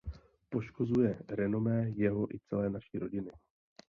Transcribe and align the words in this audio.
Poškozuje 0.49 1.19
renomé 1.29 1.89
jeho 1.95 2.31
i 2.35 2.39
celé 2.39 2.69
naší 2.69 2.99
rodiny. 2.99 3.31